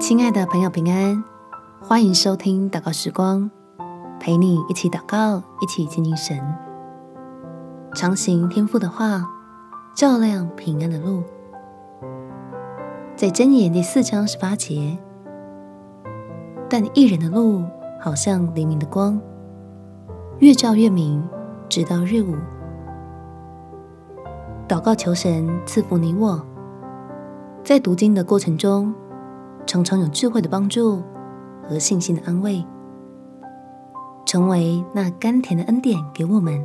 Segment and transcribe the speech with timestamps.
[0.00, 1.22] 亲爱的朋友，平安！
[1.78, 3.50] 欢迎收听祷告时光，
[4.18, 6.40] 陪你一起祷告，一起亲近神，
[7.92, 9.28] 常行天父的话，
[9.94, 11.22] 照亮平安的路。
[13.14, 14.98] 在箴言第四章十八节，
[16.70, 17.62] 但一人的路
[18.00, 19.20] 好像黎明的光，
[20.38, 21.22] 越照越明，
[21.68, 22.36] 直到日午。
[24.66, 26.42] 祷告求神赐福你我，
[27.62, 28.94] 在读经的过程中，
[29.70, 31.00] 常常有智慧的帮助
[31.62, 32.66] 和信心的安慰，
[34.26, 36.60] 成为那甘甜的恩典给我们，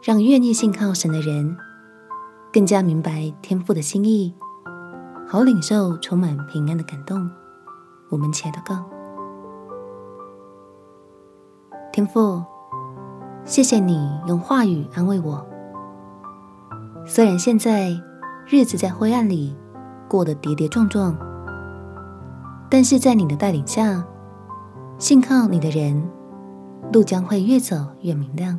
[0.00, 1.56] 让愿意信靠神的人
[2.52, 4.32] 更加明白天父的心意，
[5.26, 7.28] 好领受充满平安的感动。
[8.10, 8.84] 我们起来祷告，
[11.92, 12.44] 天父，
[13.44, 15.44] 谢谢你用话语安慰我。
[17.04, 17.90] 虽然现在
[18.46, 19.56] 日子在灰暗里
[20.08, 21.31] 过得跌跌撞撞。
[22.72, 24.02] 但是在你的带领下，
[24.96, 26.02] 信靠你的人，
[26.90, 28.58] 路将会越走越明亮。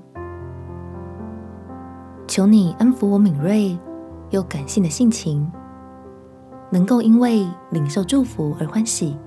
[2.28, 3.75] 求你安抚我敏锐
[4.30, 5.52] 又感性的性情，
[6.69, 9.17] 能够因为领受祝福而欢喜，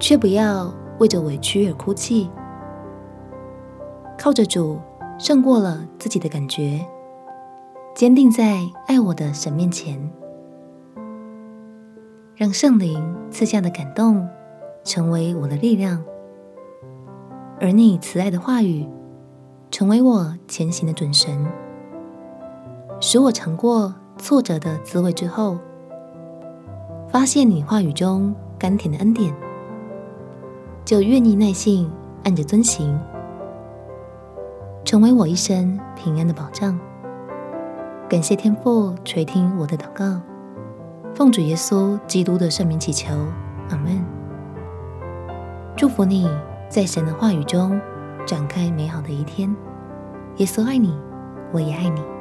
[0.00, 2.30] 却不要为着委屈而哭泣。
[4.18, 4.78] 靠着主
[5.18, 6.80] 胜过了自己的感觉，
[7.94, 10.17] 坚定在爱我的神面前。
[12.38, 14.24] 让圣灵赐下的感动
[14.84, 16.00] 成为我的力量，
[17.60, 18.86] 而你慈爱的话语
[19.72, 21.44] 成为我前行的准绳，
[23.00, 25.58] 使我尝过挫折的滋味之后，
[27.08, 29.34] 发现你话语中甘甜的恩典，
[30.84, 31.90] 就愿意耐心
[32.22, 32.96] 按着遵行，
[34.84, 36.78] 成为我一生平安的保障。
[38.08, 40.20] 感谢天父垂听我的祷告。
[41.14, 43.14] 奉主耶稣基督的圣名祈求，
[43.70, 44.04] 阿门。
[45.76, 46.28] 祝福你
[46.68, 47.80] 在神的话语中
[48.26, 49.54] 展开美好的一天。
[50.36, 50.96] 耶稣爱你，
[51.52, 52.17] 我也爱你。